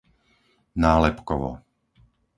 Nálepkovo 0.81 1.51